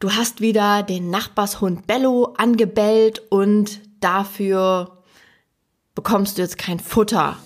du 0.00 0.10
hast 0.10 0.40
wieder 0.40 0.82
den 0.82 1.10
Nachbarshund 1.10 1.86
Bello 1.86 2.34
angebellt 2.36 3.22
und 3.30 3.80
dafür 4.00 5.02
bekommst 5.94 6.38
du 6.38 6.42
jetzt 6.42 6.58
kein 6.58 6.80
Futter. 6.80 7.36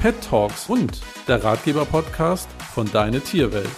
Pet 0.00 0.16
Talks 0.28 0.68
und 0.68 1.00
der 1.28 1.42
Ratgeber-Podcast 1.44 2.48
von 2.74 2.90
Deine 2.90 3.20
Tierwelt. 3.20 3.70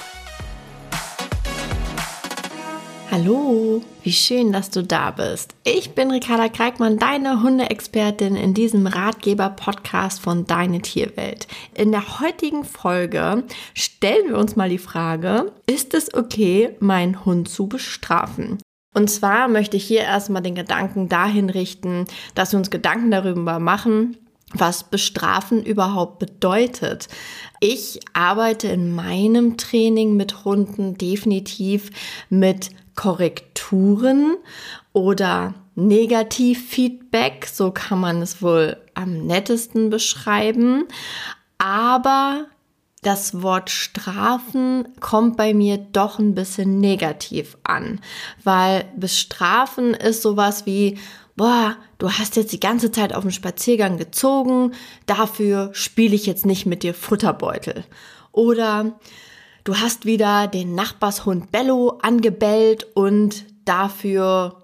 Hallo, 3.17 3.81
wie 4.03 4.13
schön, 4.13 4.51
dass 4.51 4.71
du 4.71 4.83
da 4.83 5.13
bist. 5.13 5.55
Ich 5.63 5.93
bin 5.93 6.11
Ricarda 6.11 6.49
Kreikmann, 6.49 6.99
deine 6.99 7.45
Hundeexpertin 7.45 8.35
in 8.35 8.55
diesem 8.55 8.89
Ratgeber-Podcast 8.89 10.21
von 10.21 10.49
Deine 10.49 10.83
Tierwelt. 10.83 11.47
In 11.77 11.93
der 11.93 12.19
heutigen 12.19 12.65
Folge 12.65 13.45
stellen 13.73 14.31
wir 14.31 14.37
uns 14.37 14.57
mal 14.57 14.69
die 14.69 14.79
Frage, 14.79 15.53
ist 15.69 15.95
es 15.95 16.13
okay, 16.13 16.75
meinen 16.81 17.25
Hund 17.25 17.49
zu 17.49 17.69
bestrafen? 17.69 18.59
Und 18.95 19.09
zwar 19.09 19.47
möchte 19.47 19.77
ich 19.77 19.85
hier 19.85 20.01
erstmal 20.01 20.43
den 20.43 20.57
Gedanken 20.57 21.09
dahin 21.09 21.51
richten, 21.51 22.07
dass 22.35 22.51
wir 22.51 22.59
uns 22.59 22.71
Gedanken 22.71 23.13
darüber 23.13 23.61
machen, 23.61 24.17
was 24.53 24.83
bestrafen 24.83 25.63
überhaupt 25.63 26.19
bedeutet. 26.19 27.09
Ich 27.61 28.01
arbeite 28.13 28.67
in 28.67 28.93
meinem 28.93 29.57
Training 29.57 30.17
mit 30.17 30.45
Hunden 30.45 30.99
definitiv 30.99 31.91
mit 32.29 32.71
Korrekturen 32.95 34.37
oder 34.93 35.55
Negativfeedback, 35.75 37.47
so 37.47 37.71
kann 37.71 38.01
man 38.01 38.23
es 38.23 38.41
wohl 38.43 38.77
am 38.95 39.27
nettesten 39.27 39.91
beschreiben. 39.91 40.87
Aber 41.59 42.47
das 43.03 43.43
Wort 43.43 43.71
Strafen 43.71 44.89
kommt 45.01 45.37
bei 45.37 45.53
mir 45.53 45.77
doch 45.77 46.19
ein 46.19 46.35
bisschen 46.35 46.81
negativ 46.81 47.59
an, 47.63 48.01
weil 48.43 48.87
bestrafen 48.97 49.95
ist 49.95 50.23
sowas 50.23 50.65
wie, 50.65 50.99
boah, 51.37 51.77
du 51.99 52.11
hast 52.11 52.37
jetzt 52.37 52.53
die 52.53 52.61
ganze 52.61 52.91
Zeit 52.93 53.15
auf 53.15 53.23
dem 53.23 53.31
Spaziergang 53.31 53.99
gezogen, 53.99 54.73
dafür 55.07 55.71
spiele 55.73 56.15
ich 56.15 56.27
jetzt 56.27 56.47
nicht 56.47 56.67
mit 56.67 56.83
dir 56.83 56.95
Futterbeutel. 56.95 57.85
Oder 58.33 58.99
du 59.65 59.77
hast 59.77 60.07
wieder 60.07 60.47
den 60.47 60.75
Nachbarshund 60.75 61.51
Bello 61.51 61.99
angebellt 62.03 62.87
und 62.95 63.45
dafür 63.65 64.63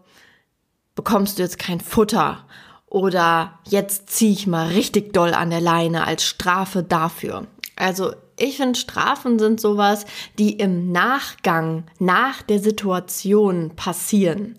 bekommst 0.95 1.39
du 1.39 1.43
jetzt 1.43 1.59
kein 1.59 1.81
Futter. 1.81 2.45
Oder 2.87 3.59
jetzt 3.69 4.11
ziehe 4.11 4.33
ich 4.33 4.47
mal 4.47 4.69
richtig 4.69 5.13
doll 5.13 5.33
an 5.33 5.51
der 5.51 5.61
Leine 5.61 6.07
als 6.07 6.25
Strafe 6.25 6.83
dafür. 6.83 7.47
Also 7.77 8.13
ich 8.39 8.57
finde, 8.57 8.79
Strafen 8.79 9.39
sind 9.39 9.61
sowas, 9.61 10.07
die 10.39 10.55
im 10.55 10.93
Nachgang, 10.93 11.85
nach 11.99 12.43
der 12.43 12.59
Situation 12.59 13.71
passieren. 13.77 14.57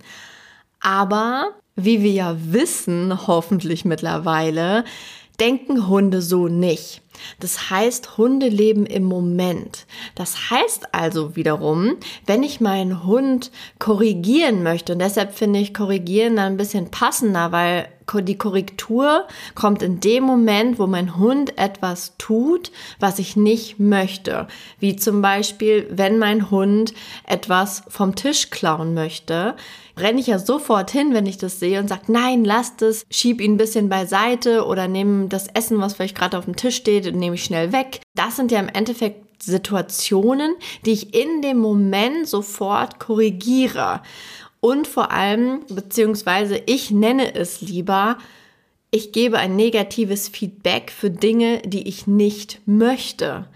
Aber 0.80 1.52
wie 1.75 2.02
wir 2.02 2.12
ja 2.12 2.36
wissen, 2.38 3.28
hoffentlich 3.28 3.86
mittlerweile, 3.86 4.86
denken 5.39 5.88
Hunde 5.88 6.22
so 6.22 6.47
nicht. 6.47 7.02
Das 7.39 7.69
heißt, 7.69 8.17
Hunde 8.17 8.47
leben 8.47 8.86
im 8.86 9.03
Moment. 9.03 9.86
Das 10.16 10.50
heißt 10.50 10.94
also 10.94 11.36
wiederum, 11.36 11.97
wenn 12.25 12.44
ich 12.44 12.61
meinen 12.61 13.03
Hund 13.03 13.52
korrigieren 13.80 14.63
möchte, 14.63 14.94
und 14.94 15.00
deshalb 15.00 15.33
finde 15.33 15.59
ich 15.59 15.73
korrigieren 15.73 16.36
dann 16.36 16.53
ein 16.53 16.58
bisschen 16.58 16.91
passender, 16.91 17.52
weil 17.52 17.88
die 18.19 18.38
Korrektur 18.38 19.25
kommt 19.55 19.81
in 19.81 20.02
dem 20.02 20.25
Moment, 20.25 20.80
wo 20.80 20.88
mein 20.88 21.17
Hund 21.17 21.58
etwas 21.58 22.17
tut, 22.17 22.72
was 23.00 23.19
ich 23.19 23.38
nicht 23.38 23.80
möchte. 23.80 24.47
Wie 24.80 24.97
zum 24.97 25.22
Beispiel, 25.22 25.88
wenn 25.89 26.19
mein 26.19 26.52
Hund 26.52 26.94
etwas 27.25 27.83
vom 27.88 28.16
Tisch 28.16 28.50
klauen 28.50 28.94
möchte, 28.94 29.56
renne 29.97 30.19
ich 30.19 30.28
ja 30.28 30.39
sofort 30.39 30.91
hin, 30.91 31.13
wenn 31.13 31.25
ich 31.25 31.38
das 31.38 31.59
sehe 31.59 31.80
und 31.80 31.88
sage, 31.88 32.11
nein, 32.11 32.44
lasst 32.44 32.81
es, 32.81 33.06
schieb 33.09 33.39
ihn 33.39 33.53
ein 33.53 33.58
bisschen 33.58 33.89
beiseite 33.89 34.66
oder 34.66 34.88
nehme 34.88 35.28
das 35.28 35.47
Essen, 35.47 35.79
was 35.79 35.94
vielleicht 35.94 36.17
gerade 36.17 36.38
auf 36.38 36.46
dem 36.46 36.56
Tisch 36.56 36.78
steht, 36.78 37.10
nehme 37.11 37.35
ich 37.35 37.44
schnell 37.44 37.72
weg. 37.72 38.01
Das 38.16 38.35
sind 38.35 38.51
ja 38.51 38.59
im 38.59 38.69
Endeffekt 38.69 39.44
Situationen, 39.44 40.55
die 40.85 40.91
ich 40.91 41.13
in 41.13 41.41
dem 41.41 41.57
Moment 41.57 42.27
sofort 42.27 42.99
korrigiere. 42.99 44.01
Und 44.59 44.88
vor 44.88 45.11
allem, 45.11 45.61
beziehungsweise 45.69 46.61
ich 46.66 46.91
nenne 46.91 47.33
es 47.33 47.61
lieber, 47.61 48.17
ich 48.91 49.11
gebe 49.11 49.38
ein 49.38 49.55
negatives 49.55 50.27
Feedback 50.27 50.91
für 50.91 51.09
Dinge, 51.09 51.61
die 51.66 51.88
ich 51.88 52.07
nicht 52.07 52.59
möchte. 52.66 53.47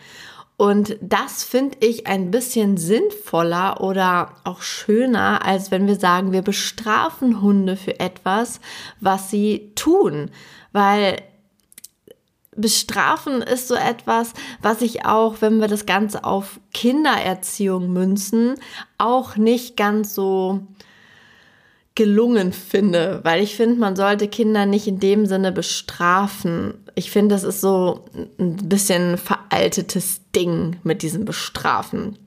Und 0.57 0.95
das 1.01 1.43
finde 1.43 1.77
ich 1.81 2.07
ein 2.07 2.31
bisschen 2.31 2.77
sinnvoller 2.77 3.81
oder 3.81 4.31
auch 4.45 4.61
schöner, 4.61 5.45
als 5.45 5.69
wenn 5.69 5.85
wir 5.85 5.97
sagen, 5.97 6.31
wir 6.31 6.41
bestrafen 6.41 7.41
Hunde 7.41 7.75
für 7.75 7.99
etwas, 7.99 8.61
was 9.01 9.29
sie 9.29 9.73
tun. 9.75 10.31
Weil 10.71 11.17
bestrafen 12.55 13.41
ist 13.41 13.67
so 13.67 13.75
etwas, 13.75 14.33
was 14.61 14.81
ich 14.81 15.05
auch, 15.05 15.41
wenn 15.41 15.59
wir 15.59 15.67
das 15.67 15.85
Ganze 15.85 16.23
auf 16.23 16.59
Kindererziehung 16.73 17.91
münzen, 17.91 18.55
auch 18.97 19.35
nicht 19.35 19.77
ganz 19.77 20.15
so 20.15 20.61
gelungen 21.95 22.51
finde, 22.51 23.21
weil 23.23 23.41
ich 23.41 23.55
finde, 23.55 23.79
man 23.79 23.95
sollte 23.95 24.27
Kinder 24.27 24.65
nicht 24.65 24.85
in 24.87 24.99
dem 24.99 25.25
Sinne 25.25 25.53
bestrafen. 25.53 26.73
Ich 26.93 27.09
finde, 27.09 27.33
das 27.35 27.43
ist 27.43 27.61
so 27.61 28.05
ein 28.37 28.57
bisschen 28.67 29.17
veraltetes 29.17 30.21
Ding 30.35 30.77
mit 30.83 31.01
diesem 31.01 31.23
Bestrafen. 31.23 32.17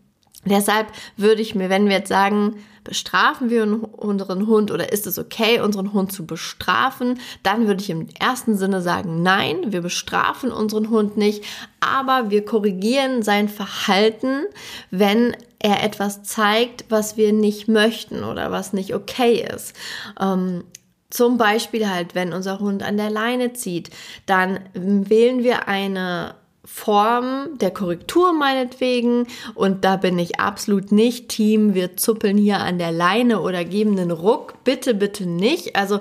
Deshalb 0.44 0.88
würde 1.16 1.42
ich 1.42 1.54
mir, 1.54 1.68
wenn 1.68 1.86
wir 1.86 1.98
jetzt 1.98 2.08
sagen, 2.08 2.56
bestrafen 2.88 3.50
wir 3.50 3.65
unseren 3.99 4.47
Hund 4.47 4.71
oder 4.71 4.91
ist 4.91 5.06
es 5.06 5.19
okay, 5.19 5.60
unseren 5.60 5.93
Hund 5.93 6.10
zu 6.10 6.25
bestrafen, 6.25 7.21
dann 7.43 7.66
würde 7.66 7.82
ich 7.82 7.91
im 7.91 8.06
ersten 8.19 8.56
Sinne 8.56 8.81
sagen, 8.81 9.22
nein, 9.22 9.72
wir 9.72 9.82
bestrafen 9.82 10.50
unseren 10.50 10.88
Hund 10.88 11.19
nicht, 11.19 11.44
aber 11.81 12.31
wir 12.31 12.47
korrigieren 12.47 13.22
sein 13.22 13.50
Verhalten, 13.50 14.47
wenn 14.91 15.37
er 15.59 15.84
etwas 15.84 16.22
zeigt, 16.22 16.87
was 16.88 17.19
wir 17.19 17.34
nicht 17.34 17.69
möchten 17.69 18.25
oder 18.25 18.50
was 18.50 18.72
nicht 18.72 18.94
okay 18.94 19.47
ist. 19.55 19.76
Ähm, 20.19 20.65
zum 21.10 21.37
Beispiel 21.37 21.91
halt, 21.91 22.15
wenn 22.15 22.32
unser 22.32 22.59
Hund 22.59 22.82
an 22.82 22.97
der 22.97 23.10
Leine 23.10 23.53
zieht, 23.53 23.91
dann 24.25 24.60
wählen 24.72 25.43
wir 25.43 25.69
eine 25.69 26.37
Form 26.70 27.58
der 27.58 27.70
Korrektur 27.70 28.34
meinetwegen. 28.34 29.26
Und 29.54 29.84
da 29.84 29.96
bin 29.96 30.18
ich 30.18 30.38
absolut 30.38 30.92
nicht. 30.92 31.28
Team, 31.28 31.74
wir 31.74 31.96
zuppeln 31.96 32.36
hier 32.36 32.58
an 32.58 32.78
der 32.78 32.92
Leine 32.92 33.40
oder 33.40 33.64
geben 33.64 33.98
einen 33.98 34.10
Ruck, 34.10 34.62
bitte, 34.64 34.94
bitte 34.94 35.26
nicht. 35.26 35.76
Also 35.76 35.98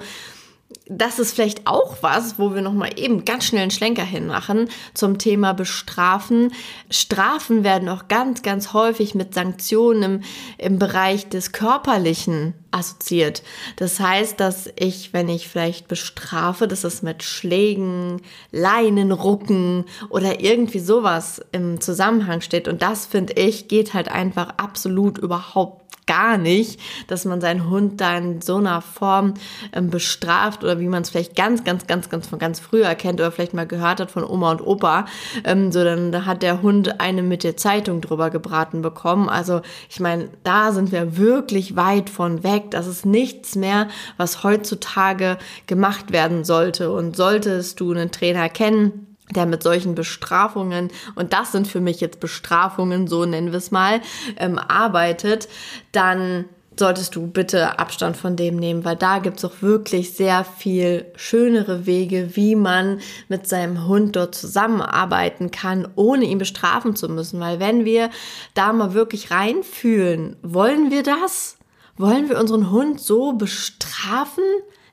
das 0.89 1.19
ist 1.19 1.33
vielleicht 1.33 1.65
auch 1.65 1.97
was, 2.01 2.39
wo 2.39 2.53
wir 2.53 2.61
nochmal 2.61 2.91
eben 2.97 3.23
ganz 3.23 3.45
schnell 3.45 3.61
einen 3.61 3.71
Schlenker 3.71 4.03
hinmachen 4.03 4.69
zum 4.93 5.17
Thema 5.17 5.53
Bestrafen. 5.53 6.53
Strafen 6.89 7.63
werden 7.63 7.87
auch 7.87 8.07
ganz, 8.09 8.41
ganz 8.41 8.73
häufig 8.73 9.15
mit 9.15 9.33
Sanktionen 9.33 10.03
im, 10.03 10.21
im 10.57 10.79
Bereich 10.79 11.29
des 11.29 11.53
Körperlichen 11.53 12.53
assoziiert. 12.71 13.43
Das 13.77 13.99
heißt, 13.99 14.39
dass 14.39 14.69
ich, 14.75 15.13
wenn 15.13 15.29
ich 15.29 15.47
vielleicht 15.47 15.87
bestrafe, 15.87 16.67
dass 16.67 16.83
es 16.83 17.01
mit 17.01 17.23
Schlägen, 17.23 18.21
Leinen, 18.51 19.11
Rucken 19.11 19.85
oder 20.09 20.41
irgendwie 20.41 20.79
sowas 20.79 21.41
im 21.53 21.79
Zusammenhang 21.79 22.41
steht. 22.41 22.67
Und 22.67 22.81
das, 22.81 23.05
finde 23.05 23.33
ich, 23.33 23.69
geht 23.69 23.93
halt 23.93 24.09
einfach 24.09 24.49
absolut 24.57 25.17
überhaupt 25.17 25.86
gar 26.07 26.37
nicht, 26.37 26.79
dass 27.07 27.25
man 27.25 27.41
seinen 27.41 27.69
Hund 27.69 28.01
da 28.01 28.17
in 28.17 28.41
so 28.41 28.55
einer 28.57 28.81
Form 28.81 29.35
ähm, 29.73 29.89
bestraft 29.89 30.63
oder 30.63 30.79
wie 30.79 30.87
man 30.87 31.03
es 31.03 31.09
vielleicht 31.09 31.35
ganz, 31.35 31.63
ganz, 31.63 31.85
ganz, 31.85 32.09
ganz 32.09 32.27
von 32.27 32.39
ganz 32.39 32.59
früher 32.59 32.95
kennt 32.95 33.19
oder 33.19 33.31
vielleicht 33.31 33.53
mal 33.53 33.67
gehört 33.67 33.99
hat 33.99 34.09
von 34.09 34.23
Oma 34.23 34.51
und 34.51 34.65
Opa. 34.65 35.05
Ähm, 35.43 35.71
so, 35.71 35.83
dann 35.83 36.25
hat 36.25 36.41
der 36.41 36.61
Hund 36.61 36.99
eine 36.99 37.21
mit 37.21 37.43
der 37.43 37.57
Zeitung 37.57 38.01
drüber 38.01 38.29
gebraten 38.29 38.81
bekommen. 38.81 39.29
Also 39.29 39.61
ich 39.89 39.99
meine, 39.99 40.29
da 40.43 40.71
sind 40.71 40.91
wir 40.91 41.17
wirklich 41.17 41.75
weit 41.75 42.09
von 42.09 42.43
weg. 42.43 42.71
Das 42.71 42.87
ist 42.87 43.05
nichts 43.05 43.55
mehr, 43.55 43.87
was 44.17 44.43
heutzutage 44.43 45.37
gemacht 45.67 46.11
werden 46.11 46.43
sollte. 46.43 46.91
Und 46.91 47.15
solltest 47.15 47.79
du 47.79 47.91
einen 47.91 48.11
Trainer 48.11 48.49
kennen, 48.49 49.06
der 49.35 49.45
mit 49.45 49.63
solchen 49.63 49.95
Bestrafungen, 49.95 50.89
und 51.15 51.33
das 51.33 51.51
sind 51.51 51.67
für 51.67 51.81
mich 51.81 51.99
jetzt 51.99 52.19
Bestrafungen, 52.19 53.07
so 53.07 53.25
nennen 53.25 53.51
wir 53.51 53.57
es 53.57 53.71
mal, 53.71 54.01
ähm, 54.37 54.57
arbeitet, 54.57 55.47
dann 55.91 56.45
solltest 56.79 57.15
du 57.15 57.27
bitte 57.27 57.79
Abstand 57.79 58.17
von 58.17 58.35
dem 58.35 58.55
nehmen, 58.55 58.85
weil 58.85 58.95
da 58.95 59.19
gibt 59.19 59.37
es 59.37 59.45
auch 59.45 59.61
wirklich 59.61 60.13
sehr 60.13 60.43
viel 60.43 61.05
schönere 61.15 61.85
Wege, 61.85 62.35
wie 62.35 62.55
man 62.55 62.99
mit 63.27 63.47
seinem 63.47 63.87
Hund 63.87 64.15
dort 64.15 64.35
zusammenarbeiten 64.35 65.51
kann, 65.51 65.87
ohne 65.95 66.25
ihn 66.25 66.37
bestrafen 66.37 66.95
zu 66.95 67.09
müssen. 67.09 67.39
Weil 67.39 67.59
wenn 67.59 67.85
wir 67.85 68.09
da 68.53 68.73
mal 68.73 68.93
wirklich 68.93 69.31
reinfühlen, 69.31 70.35
wollen 70.43 70.91
wir 70.91 71.03
das? 71.03 71.57
Wollen 71.97 72.29
wir 72.29 72.39
unseren 72.39 72.69
Hund 72.69 73.01
so 73.01 73.33
bestrafen? 73.33 74.43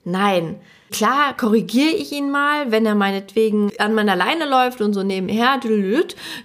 Nein, 0.04 0.56
Klar 0.94 1.36
korrigiere 1.36 1.90
ich 1.90 2.12
ihn 2.12 2.30
mal, 2.30 2.70
wenn 2.70 2.86
er 2.86 2.94
meinetwegen 2.94 3.72
an 3.78 3.94
meiner 3.94 4.14
Leine 4.14 4.48
läuft 4.48 4.80
und 4.80 4.94
so 4.94 5.02
nebenher 5.02 5.58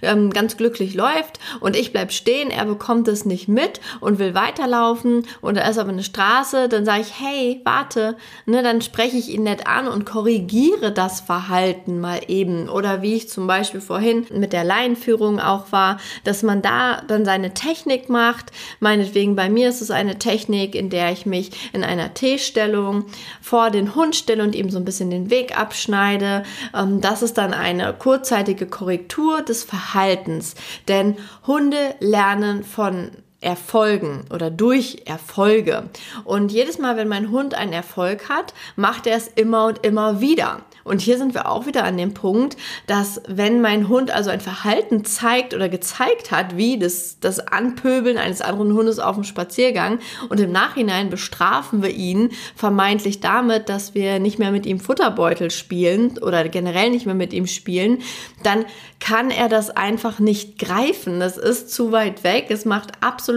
ähm, 0.02 0.30
ganz 0.30 0.56
glücklich 0.56 0.94
läuft 0.94 1.38
und 1.60 1.76
ich 1.76 1.92
bleib 1.92 2.10
stehen, 2.10 2.50
er 2.50 2.64
bekommt 2.64 3.06
es 3.06 3.24
nicht 3.24 3.46
mit 3.46 3.80
und 4.00 4.18
will 4.18 4.34
weiterlaufen 4.34 5.24
und 5.40 5.56
er 5.56 5.70
ist 5.70 5.78
aber 5.78 5.90
eine 5.90 6.02
Straße, 6.02 6.68
dann 6.68 6.84
sage 6.84 7.02
ich, 7.02 7.20
hey, 7.20 7.60
warte, 7.62 8.16
ne, 8.44 8.64
dann 8.64 8.82
spreche 8.82 9.16
ich 9.18 9.28
ihn 9.28 9.44
nett 9.44 9.68
an 9.68 9.86
und 9.86 10.04
korrigiere 10.04 10.90
das 10.90 11.20
Verhalten 11.20 12.00
mal 12.00 12.20
eben. 12.26 12.68
Oder 12.68 13.02
wie 13.02 13.14
ich 13.14 13.28
zum 13.28 13.46
Beispiel 13.46 13.80
vorhin 13.80 14.26
mit 14.32 14.52
der 14.52 14.64
Leinenführung 14.64 15.38
auch 15.38 15.70
war, 15.70 16.00
dass 16.24 16.42
man 16.42 16.60
da 16.60 17.02
dann 17.02 17.24
seine 17.24 17.54
Technik 17.54 18.08
macht. 18.08 18.50
Meinetwegen 18.80 19.36
bei 19.36 19.48
mir 19.48 19.68
ist 19.68 19.80
es 19.80 19.92
eine 19.92 20.18
Technik, 20.18 20.74
in 20.74 20.90
der 20.90 21.12
ich 21.12 21.24
mich 21.24 21.70
in 21.72 21.84
einer 21.84 22.14
T-Stellung 22.14 23.04
vor 23.40 23.70
den 23.70 23.94
Hund 23.94 24.16
stelle 24.16 24.39
und 24.40 24.54
ihm 24.54 24.70
so 24.70 24.78
ein 24.78 24.84
bisschen 24.84 25.10
den 25.10 25.30
Weg 25.30 25.58
abschneide. 25.58 26.42
Ähm, 26.74 27.00
das 27.00 27.22
ist 27.22 27.38
dann 27.38 27.52
eine 27.54 27.92
kurzzeitige 27.92 28.66
Korrektur 28.66 29.42
des 29.42 29.64
Verhaltens. 29.64 30.54
Denn 30.88 31.16
Hunde 31.46 31.94
lernen 32.00 32.64
von 32.64 33.10
Erfolgen 33.40 34.24
oder 34.32 34.50
durch 34.50 35.02
Erfolge. 35.06 35.84
Und 36.24 36.52
jedes 36.52 36.78
Mal, 36.78 36.96
wenn 36.96 37.08
mein 37.08 37.30
Hund 37.30 37.54
einen 37.54 37.72
Erfolg 37.72 38.28
hat, 38.28 38.52
macht 38.76 39.06
er 39.06 39.16
es 39.16 39.28
immer 39.28 39.66
und 39.66 39.84
immer 39.84 40.20
wieder. 40.20 40.60
Und 40.84 41.00
hier 41.00 41.18
sind 41.18 41.34
wir 41.34 41.48
auch 41.48 41.66
wieder 41.66 41.84
an 41.84 41.96
dem 41.96 42.14
Punkt, 42.14 42.56
dass 42.86 43.22
wenn 43.28 43.60
mein 43.60 43.88
Hund 43.88 44.10
also 44.10 44.30
ein 44.30 44.40
Verhalten 44.40 45.04
zeigt 45.04 45.54
oder 45.54 45.68
gezeigt 45.68 46.30
hat, 46.30 46.56
wie 46.56 46.78
das, 46.78 47.18
das 47.20 47.38
Anpöbeln 47.38 48.18
eines 48.18 48.40
anderen 48.42 48.74
Hundes 48.74 48.98
auf 48.98 49.14
dem 49.14 49.24
Spaziergang 49.24 50.00
und 50.28 50.40
im 50.40 50.52
Nachhinein 50.52 51.08
bestrafen 51.08 51.82
wir 51.82 51.90
ihn 51.90 52.30
vermeintlich 52.54 53.20
damit, 53.20 53.68
dass 53.68 53.94
wir 53.94 54.18
nicht 54.18 54.38
mehr 54.38 54.52
mit 54.52 54.66
ihm 54.66 54.80
Futterbeutel 54.80 55.50
spielen 55.50 56.18
oder 56.18 56.48
generell 56.48 56.90
nicht 56.90 57.06
mehr 57.06 57.14
mit 57.14 57.32
ihm 57.32 57.46
spielen, 57.46 57.98
dann 58.42 58.64
kann 59.00 59.30
er 59.30 59.48
das 59.48 59.70
einfach 59.70 60.18
nicht 60.18 60.58
greifen. 60.58 61.20
Das 61.20 61.38
ist 61.38 61.70
zu 61.72 61.90
weit 61.90 62.22
weg. 62.22 62.46
Es 62.50 62.64
macht 62.66 62.92
absolut 63.00 63.29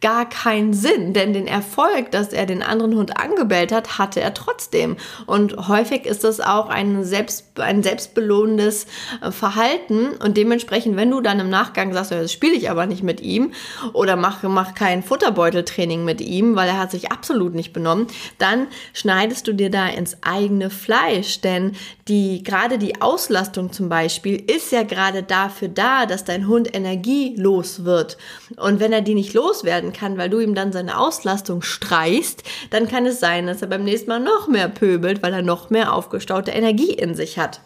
gar 0.00 0.28
keinen 0.28 0.74
Sinn, 0.74 1.12
denn 1.12 1.32
den 1.32 1.46
Erfolg, 1.46 2.10
dass 2.10 2.32
er 2.32 2.46
den 2.46 2.62
anderen 2.62 2.94
Hund 2.94 3.16
angebellt 3.18 3.72
hat, 3.72 3.98
hatte 3.98 4.20
er 4.20 4.34
trotzdem. 4.34 4.96
Und 5.26 5.68
häufig 5.68 6.04
ist 6.04 6.24
das 6.24 6.40
auch 6.40 6.68
ein, 6.68 7.04
selbst, 7.04 7.58
ein 7.58 7.82
selbstbelohnendes 7.82 8.86
äh, 9.22 9.30
Verhalten 9.30 10.08
und 10.22 10.36
dementsprechend, 10.36 10.96
wenn 10.96 11.10
du 11.10 11.20
dann 11.20 11.40
im 11.40 11.50
Nachgang 11.50 11.92
sagst, 11.92 12.12
das 12.12 12.32
spiele 12.32 12.54
ich 12.54 12.70
aber 12.70 12.86
nicht 12.86 13.02
mit 13.02 13.20
ihm 13.20 13.52
oder 13.92 14.16
mache 14.16 14.48
mach 14.48 14.74
kein 14.74 15.02
Futterbeuteltraining 15.02 16.04
mit 16.04 16.20
ihm, 16.20 16.56
weil 16.56 16.68
er 16.68 16.78
hat 16.78 16.90
sich 16.90 17.10
absolut 17.10 17.54
nicht 17.54 17.72
benommen, 17.72 18.06
dann 18.38 18.66
schneidest 18.92 19.46
du 19.48 19.52
dir 19.52 19.70
da 19.70 19.88
ins 19.88 20.18
eigene 20.22 20.70
Fleisch, 20.70 21.40
denn 21.40 21.72
die, 22.08 22.42
gerade 22.42 22.78
die 22.78 23.00
Auslastung 23.00 23.72
zum 23.72 23.88
Beispiel 23.88 24.42
ist 24.50 24.72
ja 24.72 24.82
gerade 24.82 25.22
dafür 25.22 25.68
da, 25.68 26.06
dass 26.06 26.24
dein 26.24 26.46
Hund 26.46 26.74
energielos 26.74 27.84
wird. 27.84 28.18
Und 28.56 28.80
wenn 28.80 28.92
er 28.92 29.00
die 29.00 29.14
nicht 29.14 29.23
loswerden 29.32 29.92
kann, 29.92 30.18
weil 30.18 30.28
du 30.28 30.40
ihm 30.40 30.54
dann 30.54 30.72
seine 30.72 30.98
Auslastung 30.98 31.62
streichst, 31.62 32.42
dann 32.70 32.88
kann 32.88 33.06
es 33.06 33.20
sein, 33.20 33.46
dass 33.46 33.62
er 33.62 33.68
beim 33.68 33.84
nächsten 33.84 34.10
Mal 34.10 34.20
noch 34.20 34.48
mehr 34.48 34.68
pöbelt, 34.68 35.22
weil 35.22 35.32
er 35.32 35.42
noch 35.42 35.70
mehr 35.70 35.94
aufgestaute 35.94 36.50
Energie 36.50 36.92
in 36.92 37.14
sich 37.14 37.38
hat. 37.38 37.60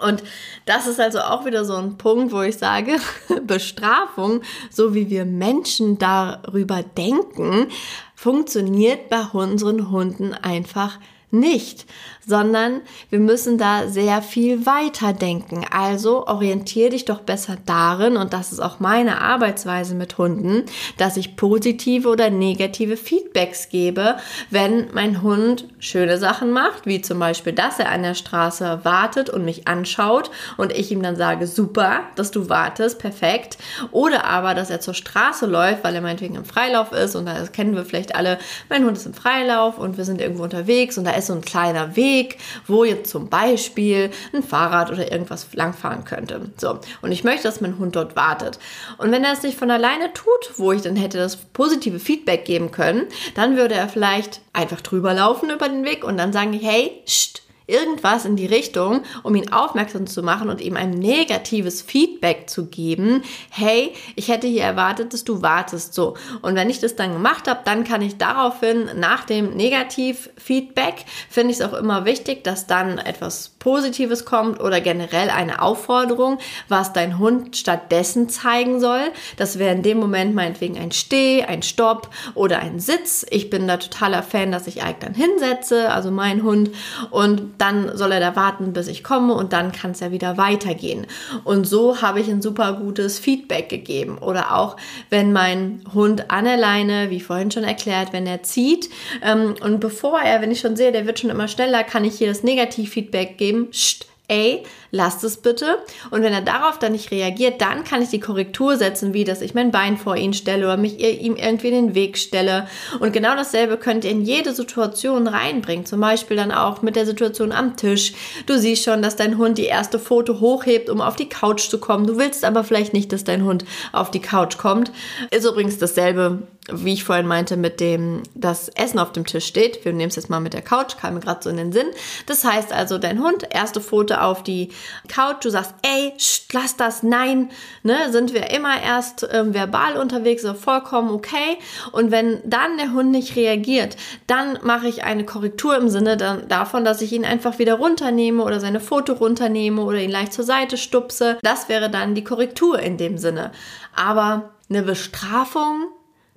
Und 0.00 0.22
das 0.64 0.86
ist 0.86 1.00
also 1.00 1.20
auch 1.20 1.44
wieder 1.44 1.64
so 1.64 1.74
ein 1.74 1.98
Punkt, 1.98 2.32
wo 2.32 2.42
ich 2.42 2.56
sage, 2.56 2.96
Bestrafung, 3.46 4.42
so 4.70 4.94
wie 4.94 5.10
wir 5.10 5.24
Menschen 5.24 5.98
darüber 5.98 6.82
denken, 6.82 7.68
funktioniert 8.14 9.08
bei 9.10 9.22
unseren 9.32 9.90
Hunden 9.90 10.32
einfach 10.34 10.98
nicht, 11.30 11.86
sondern 12.26 12.82
wir 13.10 13.18
müssen 13.18 13.58
da 13.58 13.88
sehr 13.88 14.22
viel 14.22 14.64
weiter 14.66 15.12
denken. 15.12 15.64
Also 15.70 16.26
orientiere 16.26 16.90
dich 16.90 17.04
doch 17.04 17.20
besser 17.20 17.56
darin, 17.66 18.16
und 18.16 18.32
das 18.32 18.52
ist 18.52 18.60
auch 18.60 18.80
meine 18.80 19.20
Arbeitsweise 19.20 19.94
mit 19.94 20.18
Hunden, 20.18 20.64
dass 20.98 21.16
ich 21.16 21.36
positive 21.36 22.08
oder 22.08 22.30
negative 22.30 22.96
Feedbacks 22.96 23.68
gebe, 23.68 24.16
wenn 24.50 24.88
mein 24.92 25.22
Hund 25.22 25.66
schöne 25.78 26.18
Sachen 26.18 26.52
macht, 26.52 26.86
wie 26.86 27.00
zum 27.00 27.18
Beispiel, 27.18 27.52
dass 27.52 27.78
er 27.78 27.90
an 27.90 28.02
der 28.02 28.14
Straße 28.14 28.80
wartet 28.84 29.28
und 29.30 29.44
mich 29.44 29.66
anschaut 29.66 30.30
und 30.56 30.72
ich 30.72 30.92
ihm 30.92 31.02
dann 31.02 31.16
sage, 31.16 31.46
super, 31.46 32.00
dass 32.14 32.30
du 32.30 32.48
wartest, 32.48 32.98
perfekt. 32.98 33.58
Oder 33.90 34.24
aber, 34.24 34.54
dass 34.54 34.70
er 34.70 34.80
zur 34.80 34.94
Straße 34.94 35.46
läuft, 35.46 35.82
weil 35.84 35.94
er 35.94 36.00
meinetwegen 36.00 36.36
im 36.36 36.44
Freilauf 36.44 36.92
ist 36.92 37.16
und 37.16 37.26
da 37.26 37.34
kennen 37.46 37.74
wir 37.74 37.84
vielleicht 37.84 38.14
alle, 38.14 38.38
mein 38.68 38.84
Hund 38.84 38.96
ist 38.96 39.06
im 39.06 39.14
Freilauf 39.14 39.78
und 39.78 39.96
wir 39.96 40.04
sind 40.04 40.20
irgendwo 40.20 40.44
unterwegs 40.44 40.98
und 40.98 41.04
da 41.04 41.12
ist 41.12 41.26
so 41.26 41.32
ein 41.32 41.40
kleiner 41.40 41.96
Weg 41.96 42.11
Weg, 42.12 42.36
wo 42.66 42.84
jetzt 42.84 43.10
zum 43.10 43.28
Beispiel 43.28 44.10
ein 44.32 44.42
Fahrrad 44.42 44.90
oder 44.90 45.10
irgendwas 45.10 45.46
langfahren 45.54 46.04
könnte. 46.04 46.50
So. 46.56 46.78
Und 47.00 47.12
ich 47.12 47.24
möchte, 47.24 47.44
dass 47.44 47.60
mein 47.60 47.78
Hund 47.78 47.96
dort 47.96 48.16
wartet. 48.16 48.58
Und 48.98 49.10
wenn 49.12 49.24
er 49.24 49.32
es 49.32 49.42
nicht 49.42 49.58
von 49.58 49.70
alleine 49.70 50.12
tut, 50.12 50.52
wo 50.56 50.72
ich 50.72 50.82
dann 50.82 50.96
hätte 50.96 51.18
das 51.18 51.36
positive 51.36 51.98
Feedback 51.98 52.44
geben 52.44 52.70
können, 52.70 53.06
dann 53.34 53.56
würde 53.56 53.74
er 53.74 53.88
vielleicht 53.88 54.40
einfach 54.52 54.80
drüber 54.80 55.14
laufen 55.14 55.50
über 55.50 55.68
den 55.68 55.84
Weg 55.84 56.04
und 56.04 56.18
dann 56.18 56.32
sagen, 56.32 56.52
hey, 56.52 57.02
scht, 57.06 57.42
irgendwas 57.66 58.24
in 58.24 58.36
die 58.36 58.46
Richtung, 58.46 59.02
um 59.22 59.34
ihn 59.34 59.52
aufmerksam 59.52 60.06
zu 60.06 60.22
machen 60.22 60.48
und 60.48 60.60
ihm 60.60 60.76
ein 60.76 60.90
negatives 60.90 61.82
Feedback 61.82 62.48
zu 62.48 62.66
geben. 62.66 63.22
Hey, 63.50 63.92
ich 64.16 64.28
hätte 64.28 64.46
hier 64.46 64.64
erwartet, 64.64 65.12
dass 65.12 65.24
du 65.24 65.42
wartest. 65.42 65.94
So. 65.94 66.16
Und 66.42 66.54
wenn 66.54 66.70
ich 66.70 66.80
das 66.80 66.96
dann 66.96 67.12
gemacht 67.12 67.48
habe, 67.48 67.60
dann 67.64 67.84
kann 67.84 68.02
ich 68.02 68.18
daraufhin 68.18 68.90
nach 68.96 69.24
dem 69.24 69.56
Negativ-Feedback, 69.56 71.04
finde 71.28 71.52
ich 71.52 71.60
es 71.60 71.64
auch 71.64 71.74
immer 71.74 72.04
wichtig, 72.04 72.44
dass 72.44 72.66
dann 72.66 72.98
etwas 72.98 73.50
Positives 73.58 74.24
kommt 74.24 74.60
oder 74.60 74.80
generell 74.80 75.30
eine 75.30 75.62
Aufforderung, 75.62 76.38
was 76.68 76.92
dein 76.92 77.18
Hund 77.18 77.56
stattdessen 77.56 78.28
zeigen 78.28 78.80
soll. 78.80 79.02
Das 79.36 79.58
wäre 79.58 79.74
in 79.74 79.82
dem 79.82 79.98
Moment 79.98 80.34
meinetwegen 80.34 80.76
ein 80.78 80.90
Steh, 80.90 81.44
ein 81.44 81.62
Stopp 81.62 82.10
oder 82.34 82.58
ein 82.58 82.80
Sitz. 82.80 83.24
Ich 83.30 83.50
bin 83.50 83.68
da 83.68 83.76
totaler 83.76 84.24
Fan, 84.24 84.50
dass 84.50 84.66
ich 84.66 84.78
Ike 84.78 84.96
dann 85.00 85.14
hinsetze, 85.14 85.92
also 85.92 86.10
mein 86.10 86.42
Hund. 86.42 86.70
Und 87.10 87.60
dann 87.62 87.96
soll 87.96 88.10
er 88.10 88.18
da 88.18 88.34
warten, 88.34 88.72
bis 88.72 88.88
ich 88.88 89.04
komme 89.04 89.34
und 89.34 89.52
dann 89.52 89.70
kann 89.70 89.92
es 89.92 90.00
ja 90.00 90.10
wieder 90.10 90.36
weitergehen. 90.36 91.06
Und 91.44 91.64
so 91.64 92.02
habe 92.02 92.20
ich 92.20 92.28
ein 92.28 92.42
super 92.42 92.72
gutes 92.72 93.20
Feedback 93.20 93.68
gegeben. 93.68 94.18
Oder 94.18 94.56
auch, 94.56 94.76
wenn 95.10 95.32
mein 95.32 95.84
Hund 95.94 96.30
an 96.30 96.44
der 96.44 96.56
Leine, 96.56 97.10
wie 97.10 97.20
vorhin 97.20 97.52
schon 97.52 97.62
erklärt, 97.62 98.12
wenn 98.12 98.26
er 98.26 98.42
zieht 98.42 98.90
ähm, 99.22 99.54
und 99.62 99.78
bevor 99.78 100.20
er, 100.20 100.42
wenn 100.42 100.50
ich 100.50 100.58
schon 100.58 100.74
sehe, 100.74 100.90
der 100.90 101.06
wird 101.06 101.20
schon 101.20 101.30
immer 101.30 101.46
schneller, 101.46 101.84
kann 101.84 102.04
ich 102.04 102.18
hier 102.18 102.26
das 102.26 102.42
Negativ-Feedback 102.42 103.38
geben. 103.38 103.70
Psst, 103.70 104.06
ey, 104.28 104.62
lasst 104.90 105.24
es 105.24 105.36
bitte. 105.36 105.78
Und 106.10 106.22
wenn 106.22 106.32
er 106.32 106.40
darauf 106.40 106.78
dann 106.78 106.92
nicht 106.92 107.10
reagiert, 107.10 107.60
dann 107.60 107.84
kann 107.84 108.02
ich 108.02 108.08
die 108.08 108.20
Korrektur 108.20 108.76
setzen, 108.76 109.12
wie 109.12 109.24
dass 109.24 109.42
ich 109.42 109.54
mein 109.54 109.70
Bein 109.70 109.98
vor 109.98 110.16
ihn 110.16 110.32
stelle 110.32 110.64
oder 110.64 110.76
mich 110.76 111.00
ihm 111.00 111.36
irgendwie 111.36 111.68
in 111.68 111.74
den 111.74 111.94
Weg 111.94 112.16
stelle. 112.16 112.66
Und 113.00 113.12
genau 113.12 113.34
dasselbe 113.34 113.76
könnt 113.76 114.04
ihr 114.04 114.10
in 114.10 114.22
jede 114.22 114.54
Situation 114.54 115.26
reinbringen. 115.26 115.86
Zum 115.86 116.00
Beispiel 116.00 116.36
dann 116.36 116.52
auch 116.52 116.82
mit 116.82 116.96
der 116.96 117.06
Situation 117.06 117.52
am 117.52 117.76
Tisch. 117.76 118.14
Du 118.46 118.58
siehst 118.58 118.84
schon, 118.84 119.02
dass 119.02 119.16
dein 119.16 119.38
Hund 119.38 119.58
die 119.58 119.64
erste 119.64 119.98
Foto 119.98 120.40
hochhebt, 120.40 120.88
um 120.88 121.00
auf 121.00 121.16
die 121.16 121.28
Couch 121.28 121.68
zu 121.68 121.78
kommen. 121.78 122.06
Du 122.06 122.16
willst 122.16 122.44
aber 122.44 122.64
vielleicht 122.64 122.94
nicht, 122.94 123.12
dass 123.12 123.24
dein 123.24 123.44
Hund 123.44 123.64
auf 123.92 124.10
die 124.10 124.20
Couch 124.20 124.56
kommt. 124.56 124.92
Ist 125.30 125.46
übrigens 125.46 125.78
dasselbe 125.78 126.42
wie 126.70 126.92
ich 126.92 127.02
vorhin 127.02 127.26
meinte, 127.26 127.56
mit 127.56 127.80
dem 127.80 128.22
das 128.34 128.68
Essen 128.68 129.00
auf 129.00 129.12
dem 129.12 129.26
Tisch 129.26 129.46
steht. 129.46 129.84
Wir 129.84 129.92
nehmen 129.92 130.10
es 130.10 130.16
jetzt 130.16 130.30
mal 130.30 130.38
mit 130.38 130.52
der 130.52 130.62
Couch, 130.62 130.96
kam 130.96 131.14
mir 131.14 131.20
gerade 131.20 131.42
so 131.42 131.50
in 131.50 131.56
den 131.56 131.72
Sinn. 131.72 131.88
Das 132.26 132.44
heißt 132.44 132.72
also, 132.72 132.98
dein 132.98 133.20
Hund, 133.20 133.48
erste 133.50 133.80
Foto 133.80 134.14
auf 134.14 134.44
die 134.44 134.68
Couch, 135.08 135.44
du 135.44 135.50
sagst, 135.50 135.74
ey, 135.82 136.12
lass 136.52 136.76
das, 136.76 137.02
nein, 137.02 137.50
ne, 137.82 138.12
sind 138.12 138.32
wir 138.32 138.50
immer 138.50 138.80
erst 138.80 139.26
ähm, 139.32 139.54
verbal 139.54 139.96
unterwegs, 139.96 140.42
so 140.42 140.54
vollkommen 140.54 141.10
okay. 141.10 141.58
Und 141.90 142.12
wenn 142.12 142.40
dann 142.44 142.78
der 142.78 142.92
Hund 142.92 143.10
nicht 143.10 143.34
reagiert, 143.34 143.96
dann 144.28 144.58
mache 144.62 144.86
ich 144.86 145.02
eine 145.02 145.24
Korrektur 145.24 145.76
im 145.76 145.88
Sinne 145.88 146.16
dann, 146.16 146.46
davon, 146.46 146.84
dass 146.84 147.02
ich 147.02 147.12
ihn 147.12 147.24
einfach 147.24 147.58
wieder 147.58 147.74
runternehme 147.74 148.42
oder 148.42 148.60
seine 148.60 148.80
Foto 148.80 149.14
runternehme 149.14 149.82
oder 149.82 149.98
ihn 149.98 150.10
leicht 150.10 150.32
zur 150.32 150.44
Seite 150.44 150.76
stupse. 150.76 151.38
Das 151.42 151.68
wäre 151.68 151.90
dann 151.90 152.14
die 152.14 152.24
Korrektur 152.24 152.78
in 152.78 152.98
dem 152.98 153.18
Sinne. 153.18 153.50
Aber 153.96 154.52
eine 154.68 154.82
Bestrafung 154.82 155.88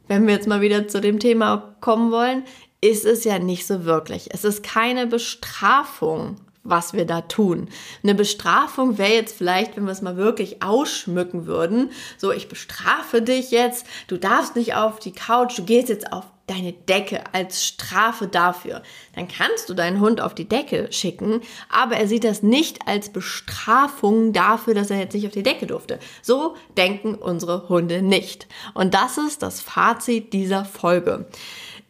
wenn 0.07 0.27
wir 0.27 0.33
jetzt 0.33 0.47
mal 0.47 0.61
wieder 0.61 0.87
zu 0.87 1.01
dem 1.01 1.19
Thema 1.19 1.75
kommen 1.81 2.11
wollen, 2.11 2.43
ist 2.81 3.05
es 3.05 3.23
ja 3.23 3.39
nicht 3.39 3.65
so 3.65 3.85
wirklich. 3.85 4.29
Es 4.31 4.43
ist 4.43 4.63
keine 4.63 5.07
Bestrafung, 5.07 6.37
was 6.63 6.93
wir 6.93 7.05
da 7.05 7.21
tun. 7.21 7.69
Eine 8.03 8.15
Bestrafung 8.15 8.97
wäre 8.97 9.13
jetzt 9.13 9.37
vielleicht, 9.37 9.77
wenn 9.77 9.85
wir 9.85 9.91
es 9.91 10.01
mal 10.01 10.17
wirklich 10.17 10.61
ausschmücken 10.61 11.45
würden, 11.45 11.91
so 12.17 12.31
ich 12.31 12.49
bestrafe 12.49 13.21
dich 13.21 13.51
jetzt, 13.51 13.85
du 14.07 14.17
darfst 14.17 14.55
nicht 14.55 14.75
auf 14.75 14.99
die 14.99 15.13
Couch, 15.13 15.57
du 15.57 15.63
gehst 15.63 15.89
jetzt 15.89 16.11
auf 16.11 16.25
deine 16.47 16.73
Decke 16.73 17.23
als 17.33 17.65
Strafe 17.65 18.27
dafür. 18.27 18.83
Dann 19.15 19.27
kannst 19.27 19.69
du 19.69 19.73
deinen 19.73 19.99
Hund 19.99 20.21
auf 20.21 20.35
die 20.35 20.47
Decke 20.47 20.91
schicken, 20.91 21.41
aber 21.69 21.95
er 21.95 22.07
sieht 22.07 22.23
das 22.23 22.43
nicht 22.43 22.87
als 22.87 23.09
Bestrafung 23.09 24.31
dafür, 24.31 24.73
dass 24.73 24.91
er 24.91 24.99
jetzt 24.99 25.13
nicht 25.13 25.25
auf 25.25 25.33
die 25.33 25.43
Decke 25.43 25.65
durfte. 25.65 25.99
So 26.21 26.55
denken 26.77 27.15
unsere 27.15 27.67
Hunde 27.69 28.01
nicht. 28.01 28.47
Und 28.73 28.93
das 28.93 29.17
ist 29.17 29.41
das 29.41 29.61
Fazit 29.61 30.33
dieser 30.33 30.65
Folge. 30.65 31.25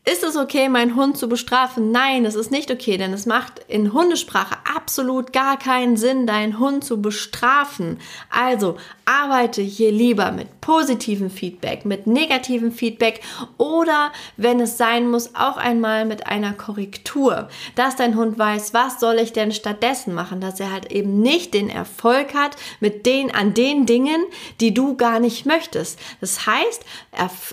Ist 0.07 0.23
es 0.23 0.37
okay, 0.37 0.69
meinen 0.69 0.95
Hund 0.95 1.17
zu 1.17 1.27
bestrafen? 1.27 1.89
Nein, 1.89 2.25
es 2.25 2.35
ist 2.35 2.51
nicht 2.51 2.69
okay, 2.69 2.95
denn 2.95 3.11
es 3.11 3.25
macht 3.25 3.61
in 3.67 3.91
Hundesprache 3.91 4.55
absolut 4.75 5.33
gar 5.33 5.57
keinen 5.57 5.97
Sinn, 5.97 6.27
deinen 6.27 6.59
Hund 6.59 6.85
zu 6.85 7.01
bestrafen. 7.01 7.97
Also 8.29 8.77
arbeite 9.05 9.63
hier 9.63 9.91
lieber 9.91 10.31
mit 10.31 10.61
positivem 10.61 11.31
Feedback, 11.31 11.85
mit 11.85 12.05
negativem 12.05 12.71
Feedback 12.71 13.21
oder, 13.57 14.11
wenn 14.37 14.59
es 14.59 14.77
sein 14.77 15.09
muss, 15.09 15.33
auch 15.33 15.57
einmal 15.57 16.05
mit 16.05 16.27
einer 16.27 16.53
Korrektur, 16.53 17.49
dass 17.73 17.95
dein 17.95 18.15
Hund 18.15 18.37
weiß, 18.37 18.75
was 18.75 18.99
soll 18.99 19.15
ich 19.15 19.33
denn 19.33 19.51
stattdessen 19.51 20.13
machen, 20.13 20.39
dass 20.39 20.59
er 20.59 20.71
halt 20.71 20.91
eben 20.91 21.19
nicht 21.23 21.55
den 21.55 21.67
Erfolg 21.67 22.35
hat 22.35 22.57
mit 22.79 23.07
den 23.07 23.33
an 23.33 23.55
den 23.55 23.87
Dingen, 23.87 24.23
die 24.59 24.71
du 24.71 24.95
gar 24.97 25.19
nicht 25.19 25.47
möchtest. 25.47 25.99
Das 26.21 26.45
heißt, 26.45 26.85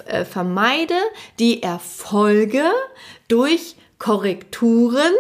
äh, 0.07 0.27
vermeide 0.27 0.97
die 1.39 1.63
Erfolge 1.63 2.42
Erfolge 2.43 2.71
durch 3.29 3.77
Korrekturen, 3.99 5.13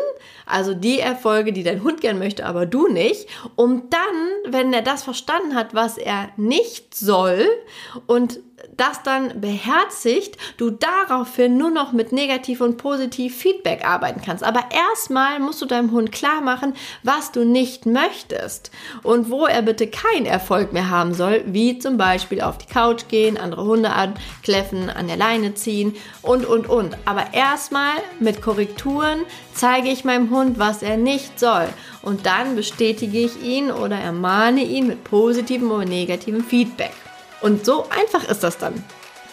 also 0.44 0.74
die 0.74 0.98
Erfolge, 0.98 1.52
die 1.52 1.62
dein 1.62 1.84
Hund 1.84 2.00
gern 2.00 2.18
möchte, 2.18 2.44
aber 2.44 2.66
du 2.66 2.88
nicht, 2.88 3.28
um 3.54 3.88
dann, 3.90 4.52
wenn 4.52 4.72
er 4.72 4.82
das 4.82 5.04
verstanden 5.04 5.54
hat, 5.54 5.72
was 5.72 5.98
er 5.98 6.30
nicht 6.36 6.96
soll 6.96 7.46
und 8.08 8.40
das 8.76 9.02
dann 9.02 9.40
beherzigt, 9.40 10.36
du 10.56 10.70
daraufhin 10.70 11.56
nur 11.56 11.70
noch 11.70 11.92
mit 11.92 12.12
negativ 12.12 12.60
und 12.60 12.76
positiv 12.76 13.36
Feedback 13.36 13.84
arbeiten 13.84 14.22
kannst. 14.24 14.44
Aber 14.44 14.60
erstmal 14.70 15.40
musst 15.40 15.60
du 15.62 15.66
deinem 15.66 15.92
Hund 15.92 16.12
klar 16.12 16.40
machen, 16.40 16.74
was 17.02 17.32
du 17.32 17.44
nicht 17.44 17.86
möchtest 17.86 18.70
und 19.02 19.30
wo 19.30 19.46
er 19.46 19.62
bitte 19.62 19.86
keinen 19.86 20.26
Erfolg 20.26 20.72
mehr 20.72 20.90
haben 20.90 21.14
soll, 21.14 21.42
wie 21.46 21.78
zum 21.78 21.96
Beispiel 21.96 22.40
auf 22.40 22.58
die 22.58 22.72
Couch 22.72 23.08
gehen, 23.08 23.36
andere 23.36 23.64
Hunde 23.64 23.90
ankläffen, 23.90 24.90
an 24.90 25.06
der 25.06 25.16
Leine 25.16 25.54
ziehen 25.54 25.94
und, 26.22 26.46
und, 26.46 26.68
und. 26.68 26.96
Aber 27.04 27.34
erstmal 27.34 27.96
mit 28.20 28.42
Korrekturen 28.42 29.20
zeige 29.54 29.88
ich 29.88 30.04
meinem 30.04 30.30
Hund, 30.30 30.58
was 30.58 30.82
er 30.82 30.96
nicht 30.96 31.38
soll. 31.38 31.68
Und 32.02 32.26
dann 32.26 32.56
bestätige 32.56 33.18
ich 33.18 33.42
ihn 33.42 33.70
oder 33.70 33.96
ermahne 33.96 34.62
ihn 34.62 34.86
mit 34.86 35.04
positivem 35.04 35.70
oder 35.70 35.84
negativem 35.84 36.44
Feedback. 36.44 36.92
Und 37.42 37.66
so 37.66 37.86
einfach 37.90 38.24
ist 38.28 38.42
das 38.42 38.56
dann. 38.58 38.82